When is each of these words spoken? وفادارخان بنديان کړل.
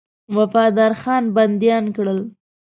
وفادارخان 0.37 1.23
بنديان 1.35 1.85
کړل. 1.95 2.19